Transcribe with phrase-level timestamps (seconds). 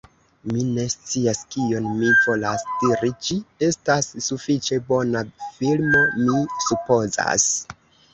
[0.51, 5.23] Mi ne scias kion mi volas diri ĝi estas sufiĉe bona
[5.59, 6.39] filmo, mi
[6.69, 7.47] supozas